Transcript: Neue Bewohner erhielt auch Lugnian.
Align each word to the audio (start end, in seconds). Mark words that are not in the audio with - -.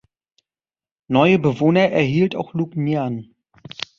Neue 1.09 1.37
Bewohner 1.37 1.91
erhielt 1.91 2.35
auch 2.35 2.55
Lugnian. 2.55 3.35